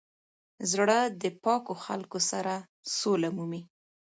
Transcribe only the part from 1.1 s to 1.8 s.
د پاکو